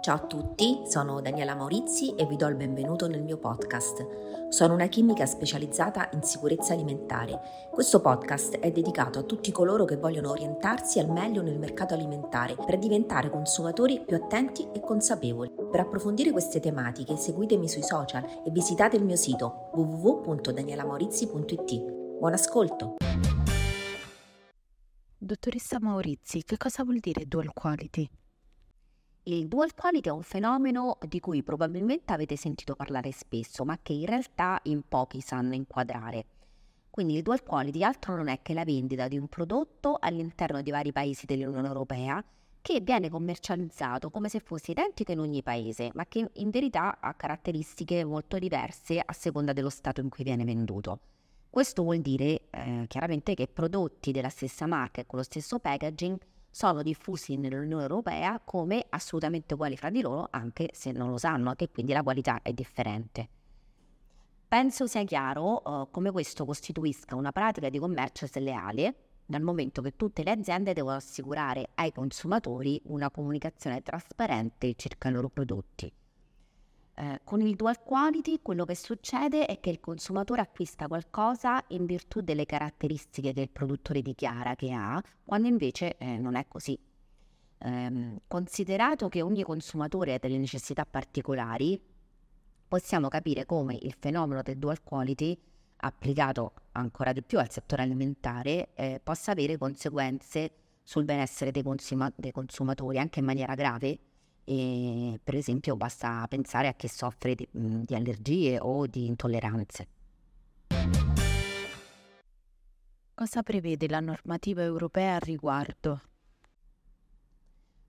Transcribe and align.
Ciao 0.00 0.16
a 0.16 0.20
tutti, 0.20 0.80
sono 0.86 1.20
Daniela 1.20 1.54
Maurizi 1.54 2.14
e 2.14 2.24
vi 2.24 2.36
do 2.36 2.46
il 2.46 2.54
benvenuto 2.54 3.06
nel 3.06 3.22
mio 3.22 3.36
podcast. 3.36 4.48
Sono 4.48 4.72
una 4.72 4.86
chimica 4.86 5.26
specializzata 5.26 6.08
in 6.14 6.22
sicurezza 6.22 6.72
alimentare. 6.72 7.68
Questo 7.70 8.00
podcast 8.00 8.60
è 8.60 8.70
dedicato 8.70 9.18
a 9.18 9.24
tutti 9.24 9.52
coloro 9.52 9.84
che 9.84 9.98
vogliono 9.98 10.30
orientarsi 10.30 11.00
al 11.00 11.10
meglio 11.10 11.42
nel 11.42 11.58
mercato 11.58 11.92
alimentare 11.92 12.54
per 12.54 12.78
diventare 12.78 13.28
consumatori 13.28 14.00
più 14.00 14.16
attenti 14.16 14.66
e 14.72 14.80
consapevoli. 14.80 15.52
Per 15.70 15.80
approfondire 15.80 16.30
queste 16.30 16.60
tematiche 16.60 17.16
seguitemi 17.16 17.68
sui 17.68 17.82
social 17.82 18.24
e 18.24 18.50
visitate 18.50 18.96
il 18.96 19.04
mio 19.04 19.16
sito 19.16 19.68
www.danielamaurizi.it. 19.74 22.16
Buon 22.18 22.32
ascolto! 22.32 22.96
Dottoressa 25.18 25.76
Maurizi, 25.78 26.42
che 26.42 26.56
cosa 26.56 26.84
vuol 26.84 27.00
dire 27.00 27.26
dual 27.26 27.52
quality? 27.52 28.08
Il 29.24 29.48
dual 29.48 29.74
quality 29.74 30.08
è 30.08 30.12
un 30.12 30.22
fenomeno 30.22 30.96
di 31.06 31.20
cui 31.20 31.42
probabilmente 31.42 32.14
avete 32.14 32.36
sentito 32.36 32.74
parlare 32.74 33.12
spesso, 33.12 33.64
ma 33.66 33.78
che 33.82 33.92
in 33.92 34.06
realtà 34.06 34.58
in 34.64 34.82
pochi 34.88 35.20
sanno 35.20 35.54
inquadrare. 35.54 36.24
Quindi 36.88 37.16
il 37.16 37.22
dual 37.22 37.42
quality 37.42 37.84
altro 37.84 38.16
non 38.16 38.28
è 38.28 38.40
che 38.40 38.54
la 38.54 38.64
vendita 38.64 39.08
di 39.08 39.18
un 39.18 39.28
prodotto 39.28 39.98
all'interno 40.00 40.62
di 40.62 40.70
vari 40.70 40.90
paesi 40.90 41.26
dell'Unione 41.26 41.68
Europea 41.68 42.24
che 42.62 42.80
viene 42.80 43.10
commercializzato 43.10 44.10
come 44.10 44.28
se 44.28 44.40
fosse 44.40 44.70
identico 44.70 45.12
in 45.12 45.20
ogni 45.20 45.42
paese, 45.42 45.90
ma 45.94 46.06
che 46.06 46.28
in 46.32 46.50
verità 46.50 46.98
ha 47.00 47.14
caratteristiche 47.14 48.04
molto 48.04 48.38
diverse 48.38 49.00
a 49.04 49.12
seconda 49.12 49.52
dello 49.52 49.70
stato 49.70 50.00
in 50.00 50.08
cui 50.08 50.24
viene 50.24 50.44
venduto. 50.44 51.00
Questo 51.50 51.82
vuol 51.82 51.98
dire 51.98 52.42
eh, 52.50 52.84
chiaramente 52.86 53.34
che 53.34 53.48
prodotti 53.48 54.12
della 54.12 54.28
stessa 54.28 54.66
marca 54.66 55.00
e 55.00 55.06
con 55.06 55.18
lo 55.18 55.24
stesso 55.24 55.58
packaging 55.58 56.18
sono 56.50 56.82
diffusi 56.82 57.36
nell'Unione 57.36 57.82
Europea 57.82 58.40
come 58.44 58.84
assolutamente 58.88 59.54
uguali 59.54 59.76
fra 59.76 59.90
di 59.90 60.00
loro, 60.00 60.28
anche 60.30 60.70
se 60.72 60.92
non 60.92 61.10
lo 61.10 61.18
sanno, 61.18 61.54
che 61.54 61.70
quindi 61.70 61.92
la 61.92 62.02
qualità 62.02 62.40
è 62.42 62.52
differente. 62.52 63.28
Penso 64.48 64.86
sia 64.86 65.04
chiaro 65.04 65.62
uh, 65.64 65.90
come 65.90 66.10
questo 66.10 66.44
costituisca 66.44 67.14
una 67.14 67.30
pratica 67.30 67.68
di 67.68 67.78
commercio 67.78 68.26
sleale, 68.26 68.94
dal 69.24 69.42
momento 69.42 69.80
che 69.80 69.94
tutte 69.94 70.24
le 70.24 70.32
aziende 70.32 70.72
devono 70.72 70.96
assicurare 70.96 71.68
ai 71.74 71.92
consumatori 71.92 72.80
una 72.86 73.10
comunicazione 73.10 73.80
trasparente 73.80 74.74
circa 74.74 75.08
i 75.08 75.12
loro 75.12 75.28
prodotti. 75.28 75.92
Eh, 77.00 77.20
con 77.24 77.40
il 77.40 77.56
dual 77.56 77.82
quality 77.82 78.40
quello 78.42 78.66
che 78.66 78.74
succede 78.74 79.46
è 79.46 79.58
che 79.58 79.70
il 79.70 79.80
consumatore 79.80 80.42
acquista 80.42 80.86
qualcosa 80.86 81.64
in 81.68 81.86
virtù 81.86 82.20
delle 82.20 82.44
caratteristiche 82.44 83.32
che 83.32 83.40
il 83.40 83.48
produttore 83.48 84.02
dichiara 84.02 84.54
che 84.54 84.70
ha, 84.72 85.02
quando 85.24 85.48
invece 85.48 85.96
eh, 85.96 86.18
non 86.18 86.34
è 86.34 86.46
così. 86.46 86.78
Eh, 87.56 88.20
considerato 88.28 89.08
che 89.08 89.22
ogni 89.22 89.42
consumatore 89.42 90.12
ha 90.12 90.18
delle 90.18 90.36
necessità 90.36 90.84
particolari, 90.84 91.80
possiamo 92.68 93.08
capire 93.08 93.46
come 93.46 93.78
il 93.80 93.94
fenomeno 93.98 94.42
del 94.42 94.58
dual 94.58 94.82
quality, 94.82 95.40
applicato 95.76 96.52
ancora 96.72 97.14
di 97.14 97.22
più 97.22 97.38
al 97.38 97.50
settore 97.50 97.80
alimentare, 97.80 98.74
eh, 98.74 99.00
possa 99.02 99.30
avere 99.32 99.56
conseguenze 99.56 100.52
sul 100.82 101.04
benessere 101.04 101.50
dei, 101.50 101.62
consuma- 101.62 102.12
dei 102.14 102.32
consumatori 102.32 102.98
anche 102.98 103.20
in 103.20 103.24
maniera 103.24 103.54
grave 103.54 104.00
e 104.44 105.20
per 105.22 105.34
esempio 105.34 105.76
basta 105.76 106.26
pensare 106.28 106.68
a 106.68 106.74
chi 106.74 106.88
soffre 106.88 107.34
di, 107.34 107.48
di 107.50 107.94
allergie 107.94 108.58
o 108.60 108.86
di 108.86 109.06
intolleranze. 109.06 109.88
Cosa 113.14 113.42
prevede 113.42 113.86
la 113.88 114.00
normativa 114.00 114.62
europea 114.62 115.14
al 115.14 115.20
riguardo? 115.20 116.00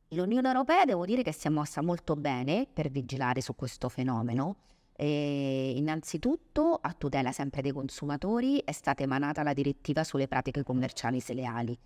L'Unione 0.09 0.47
Europea 0.47 0.83
devo 0.83 1.05
dire 1.05 1.23
che 1.23 1.31
si 1.31 1.47
è 1.47 1.49
mossa 1.49 1.81
molto 1.81 2.15
bene 2.17 2.67
per 2.71 2.89
vigilare 2.89 3.39
su 3.39 3.55
questo 3.55 3.87
fenomeno. 3.87 4.57
E 4.93 5.71
innanzitutto, 5.77 6.77
a 6.81 6.93
tutela 6.93 7.31
sempre 7.31 7.61
dei 7.61 7.71
consumatori, 7.71 8.61
è 8.63 8.73
stata 8.73 9.03
emanata 9.03 9.41
la 9.41 9.53
direttiva 9.53 10.03
sulle 10.03 10.27
pratiche 10.27 10.63
commerciali 10.63 11.21
sleali 11.21 11.79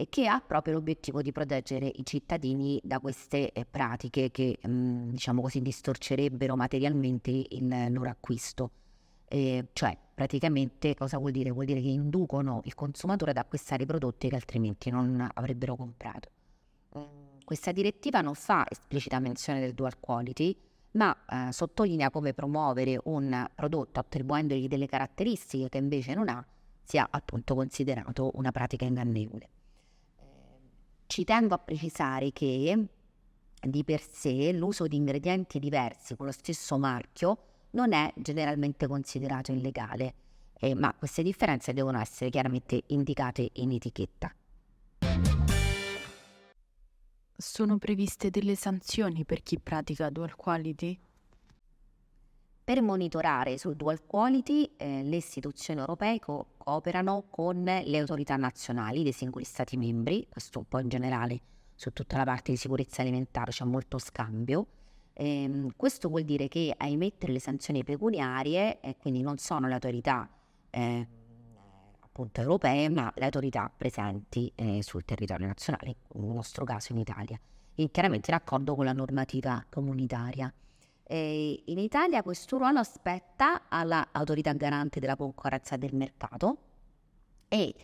e 0.00 0.06
che 0.08 0.28
ha 0.28 0.40
proprio 0.40 0.74
l'obiettivo 0.74 1.22
di 1.22 1.32
proteggere 1.32 1.90
i 1.92 2.04
cittadini 2.04 2.78
da 2.84 3.00
queste 3.00 3.50
eh, 3.50 3.66
pratiche 3.68 4.30
che, 4.30 4.56
mm, 4.64 5.10
diciamo 5.10 5.42
così, 5.42 5.60
distorcerebbero 5.60 6.54
materialmente 6.54 7.32
il 7.32 7.92
loro 7.92 8.08
acquisto. 8.08 8.70
Eh, 9.26 9.70
cioè, 9.72 9.98
praticamente 10.14 10.94
cosa 10.94 11.18
vuol 11.18 11.32
dire? 11.32 11.50
Vuol 11.50 11.64
dire 11.64 11.80
che 11.80 11.88
inducono 11.88 12.60
il 12.66 12.76
consumatore 12.76 13.32
ad 13.32 13.38
acquistare 13.38 13.86
prodotti 13.86 14.28
che 14.28 14.36
altrimenti 14.36 14.88
non 14.88 15.28
avrebbero 15.34 15.74
comprato. 15.74 16.28
Mm, 16.96 17.40
questa 17.44 17.72
direttiva 17.72 18.20
non 18.20 18.34
fa 18.34 18.66
esplicita 18.70 19.18
menzione 19.18 19.58
del 19.58 19.74
dual 19.74 19.98
quality, 19.98 20.56
ma 20.92 21.16
eh, 21.28 21.52
sottolinea 21.52 22.10
come 22.10 22.34
promuovere 22.34 23.00
un 23.02 23.50
prodotto 23.52 23.98
attribuendogli 23.98 24.68
delle 24.68 24.86
caratteristiche 24.86 25.68
che 25.68 25.78
invece 25.78 26.14
non 26.14 26.28
ha 26.28 26.46
sia 26.84 27.08
appunto 27.10 27.56
considerato 27.56 28.30
una 28.34 28.52
pratica 28.52 28.84
ingannevole. 28.84 29.48
Ci 31.08 31.24
tengo 31.24 31.54
a 31.54 31.58
precisare 31.58 32.32
che 32.32 32.86
di 33.62 33.82
per 33.82 34.02
sé 34.02 34.52
l'uso 34.52 34.86
di 34.86 34.96
ingredienti 34.96 35.58
diversi 35.58 36.14
con 36.14 36.26
lo 36.26 36.32
stesso 36.32 36.76
marchio 36.76 37.38
non 37.70 37.94
è 37.94 38.12
generalmente 38.14 38.86
considerato 38.86 39.50
illegale, 39.50 40.14
eh, 40.58 40.74
ma 40.74 40.92
queste 40.92 41.22
differenze 41.22 41.72
devono 41.72 41.98
essere 41.98 42.28
chiaramente 42.28 42.82
indicate 42.88 43.48
in 43.54 43.70
etichetta. 43.70 44.30
Sono 47.34 47.78
previste 47.78 48.28
delle 48.28 48.54
sanzioni 48.54 49.24
per 49.24 49.42
chi 49.42 49.58
pratica 49.58 50.10
dual 50.10 50.36
quality? 50.36 51.00
Per 52.68 52.82
monitorare 52.82 53.56
sul 53.56 53.76
dual 53.76 54.04
quality 54.04 54.74
eh, 54.76 55.02
le 55.02 55.16
istituzioni 55.16 55.80
europee 55.80 56.20
co- 56.20 56.48
cooperano 56.58 57.24
con 57.30 57.64
le 57.64 57.98
autorità 57.98 58.36
nazionali 58.36 59.02
dei 59.02 59.12
singoli 59.12 59.44
Stati 59.44 59.78
membri, 59.78 60.26
questo 60.28 60.58
un 60.58 60.66
po' 60.68 60.78
in 60.78 60.90
generale 60.90 61.40
su 61.74 61.94
tutta 61.94 62.18
la 62.18 62.24
parte 62.24 62.50
di 62.50 62.58
sicurezza 62.58 63.00
alimentare 63.00 63.52
c'è 63.52 63.64
molto 63.64 63.96
scambio. 63.96 64.66
Eh, 65.14 65.68
questo 65.76 66.10
vuol 66.10 66.24
dire 66.24 66.48
che 66.48 66.74
a 66.76 66.86
emettere 66.86 67.32
le 67.32 67.40
sanzioni 67.40 67.82
pecuniarie, 67.84 68.80
eh, 68.80 68.96
quindi 68.98 69.22
non 69.22 69.38
sono 69.38 69.66
le 69.66 69.72
autorità 69.72 70.28
eh, 70.68 71.08
appunto 72.00 72.42
europee, 72.42 72.90
ma 72.90 73.10
le 73.16 73.24
autorità 73.24 73.72
presenti 73.74 74.52
eh, 74.54 74.82
sul 74.82 75.06
territorio 75.06 75.46
nazionale, 75.46 75.96
nel 76.16 76.34
nostro 76.34 76.66
caso 76.66 76.92
in 76.92 76.98
Italia, 76.98 77.40
e 77.74 77.90
chiaramente 77.90 78.30
in 78.30 78.36
accordo 78.36 78.74
con 78.74 78.84
la 78.84 78.92
normativa 78.92 79.64
comunitaria. 79.70 80.52
Eh, 81.10 81.62
in 81.64 81.78
Italia 81.78 82.22
questo 82.22 82.58
ruolo 82.58 82.82
spetta 82.82 83.62
all'autorità 83.68 84.52
garante 84.52 85.00
della 85.00 85.16
concorrenza 85.16 85.78
del 85.78 85.94
mercato 85.94 86.58
e 87.48 87.74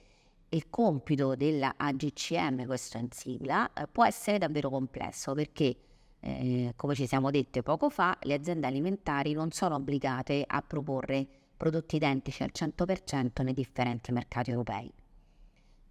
il 0.50 0.68
compito 0.68 1.34
della 1.34 1.72
AGCM, 1.78 2.66
questo 2.66 2.98
in 2.98 3.10
sigla, 3.10 3.72
eh, 3.72 3.86
può 3.86 4.04
essere 4.04 4.36
davvero 4.36 4.68
complesso 4.68 5.32
perché, 5.32 5.74
eh, 6.20 6.74
come 6.76 6.94
ci 6.94 7.06
siamo 7.06 7.30
dette 7.30 7.62
poco 7.62 7.88
fa, 7.88 8.14
le 8.24 8.34
aziende 8.34 8.66
alimentari 8.66 9.32
non 9.32 9.50
sono 9.52 9.76
obbligate 9.76 10.44
a 10.46 10.60
proporre 10.60 11.26
prodotti 11.56 11.96
identici 11.96 12.42
al 12.42 12.50
100% 12.52 13.42
nei 13.42 13.54
differenti 13.54 14.12
mercati 14.12 14.50
europei. 14.50 14.92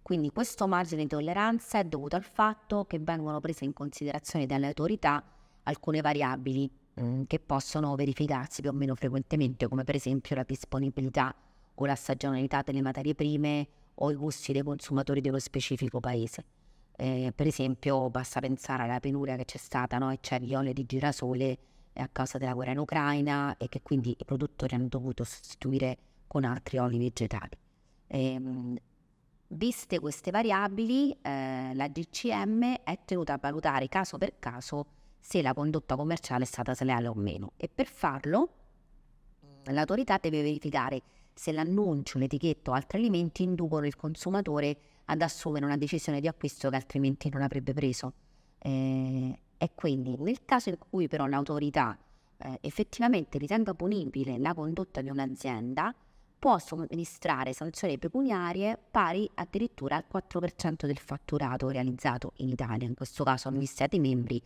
Quindi 0.02 0.30
questo 0.30 0.68
margine 0.68 1.02
di 1.02 1.08
tolleranza 1.08 1.80
è 1.80 1.84
dovuto 1.84 2.14
al 2.14 2.22
fatto 2.22 2.84
che 2.84 3.00
vengono 3.00 3.40
prese 3.40 3.64
in 3.64 3.72
considerazione 3.72 4.46
dalle 4.46 4.68
autorità 4.68 5.20
alcune 5.64 6.00
variabili 6.00 6.82
Mhmm, 6.94 7.24
che 7.26 7.40
possono 7.40 7.94
verificarsi 7.96 8.60
più 8.60 8.70
o 8.70 8.72
meno 8.72 8.94
frequentemente, 8.94 9.68
come 9.68 9.84
per 9.84 9.96
esempio 9.96 10.36
la 10.36 10.44
disponibilità 10.44 11.34
o 11.74 11.86
la 11.86 11.94
stagionalità 11.94 12.62
delle 12.62 12.82
materie 12.82 13.14
prime 13.14 13.66
o 13.94 14.10
i 14.10 14.14
gusti 14.14 14.52
dei 14.52 14.62
consumatori 14.62 15.20
dello 15.20 15.38
specifico 15.38 16.00
paese. 16.00 16.44
Eh, 16.96 17.32
per 17.34 17.48
esempio, 17.48 18.08
basta 18.10 18.38
pensare 18.40 18.84
alla 18.84 19.00
penuria 19.00 19.36
che 19.36 19.44
c'è 19.44 19.58
stata, 19.58 19.98
no? 19.98 20.10
e 20.10 20.20
c'è 20.20 20.38
gli 20.38 20.54
oli 20.54 20.72
di 20.72 20.86
girasole 20.86 21.58
a 21.94 22.08
causa 22.08 22.38
della 22.38 22.54
guerra 22.54 22.72
in 22.72 22.78
Ucraina 22.78 23.56
e 23.56 23.68
che 23.68 23.82
quindi 23.82 24.14
i 24.16 24.24
produttori 24.24 24.74
hanno 24.74 24.88
dovuto 24.88 25.24
sostituire 25.24 25.96
con 26.26 26.44
altri 26.44 26.78
oli 26.78 26.98
vegetali. 26.98 27.56
Eh, 28.06 28.40
viste 29.48 29.98
queste 29.98 30.30
variabili, 30.30 31.16
eh, 31.22 31.72
la 31.74 31.88
GCM 31.88 32.82
è 32.84 32.98
tenuta 33.04 33.34
a 33.34 33.38
valutare 33.40 33.88
caso 33.88 34.18
per 34.18 34.38
caso 34.38 34.86
se 35.26 35.40
la 35.40 35.54
condotta 35.54 35.96
commerciale 35.96 36.44
è 36.44 36.46
stata 36.46 36.74
sleale 36.74 37.08
o 37.08 37.14
meno 37.14 37.52
e 37.56 37.70
per 37.74 37.86
farlo 37.86 38.48
l'autorità 39.64 40.18
deve 40.20 40.42
verificare 40.42 41.00
se 41.32 41.50
l'annuncio, 41.50 42.18
l'etichetto 42.18 42.72
o 42.72 42.74
altri 42.74 42.98
elementi 42.98 43.42
inducono 43.42 43.86
il 43.86 43.96
consumatore 43.96 44.76
ad 45.06 45.22
assumere 45.22 45.64
una 45.64 45.78
decisione 45.78 46.20
di 46.20 46.28
acquisto 46.28 46.68
che 46.68 46.76
altrimenti 46.76 47.30
non 47.30 47.40
avrebbe 47.40 47.72
preso. 47.72 48.12
Eh, 48.58 49.38
e 49.56 49.70
quindi 49.74 50.14
nel 50.18 50.44
caso 50.44 50.68
in 50.68 50.76
cui 50.78 51.08
però 51.08 51.24
l'autorità 51.24 51.98
eh, 52.36 52.58
effettivamente 52.60 53.38
ritenga 53.38 53.72
punibile 53.72 54.36
la 54.38 54.52
condotta 54.52 55.00
di 55.00 55.08
un'azienda, 55.08 55.94
può 56.38 56.58
somministrare 56.58 57.54
sanzioni 57.54 57.98
pecuniarie 57.98 58.78
pari 58.90 59.28
addirittura 59.36 59.96
al 59.96 60.04
4% 60.12 60.84
del 60.84 60.98
fatturato 60.98 61.70
realizzato 61.70 62.32
in 62.36 62.50
Italia, 62.50 62.86
in 62.86 62.94
questo 62.94 63.24
caso 63.24 63.48
negli 63.48 63.66
membri 63.98 64.42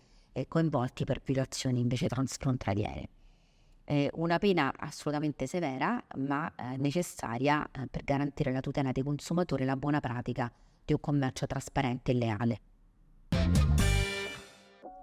coinvolti 0.48 1.04
per 1.04 1.20
violazioni 1.24 1.80
invece 1.80 2.08
transfrontaliere. 2.08 3.08
Eh, 3.84 4.10
una 4.14 4.38
pena 4.38 4.72
assolutamente 4.76 5.46
severa, 5.46 6.02
ma 6.16 6.52
eh, 6.54 6.76
necessaria 6.76 7.66
eh, 7.72 7.86
per 7.86 8.04
garantire 8.04 8.52
la 8.52 8.60
tutela 8.60 8.92
dei 8.92 9.02
consumatori 9.02 9.62
e 9.62 9.66
la 9.66 9.76
buona 9.76 9.98
pratica 9.98 10.52
di 10.84 10.92
un 10.92 11.00
commercio 11.00 11.46
trasparente 11.46 12.12
e 12.12 12.14
leale. 12.14 12.60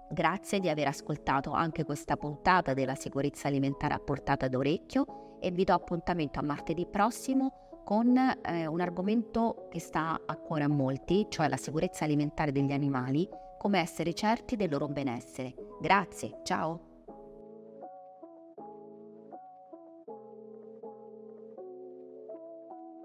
Grazie 0.08 0.60
di 0.60 0.68
aver 0.68 0.86
ascoltato 0.86 1.50
anche 1.50 1.82
questa 1.82 2.16
puntata 2.16 2.74
della 2.74 2.94
sicurezza 2.94 3.48
alimentare 3.48 3.92
a 3.92 3.98
portata 3.98 4.46
d'orecchio 4.46 5.38
e 5.40 5.50
vi 5.50 5.64
do 5.64 5.74
appuntamento 5.74 6.38
a 6.38 6.42
martedì 6.42 6.86
prossimo 6.86 7.80
con 7.84 8.16
eh, 8.16 8.66
un 8.66 8.80
argomento 8.80 9.66
che 9.68 9.80
sta 9.80 10.20
a 10.24 10.36
cuore 10.36 10.64
a 10.64 10.68
molti, 10.68 11.26
cioè 11.28 11.48
la 11.48 11.56
sicurezza 11.56 12.04
alimentare 12.04 12.52
degli 12.52 12.72
animali, 12.72 13.28
come 13.66 13.80
essere 13.80 14.14
certi 14.14 14.54
del 14.54 14.70
loro 14.70 14.86
benessere. 14.86 15.52
Grazie, 15.80 16.38
ciao! 16.44 16.95